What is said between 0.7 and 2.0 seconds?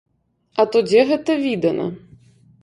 то дзе гэта відана.